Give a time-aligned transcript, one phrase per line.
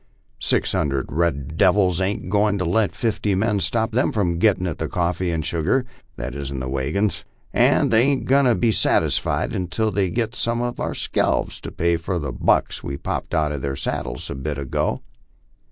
[0.41, 4.79] Six hundred red devils ain't agoin' to let fifty men stop them from gettin' at
[4.79, 5.85] the coffee and sugar
[6.15, 7.23] that is in these wagons.
[7.53, 11.71] And they ain't agoin' to be satisfied until they get some of our scalps to
[11.71, 15.01] pay for the bucks we popped out of their saddles a bit ago."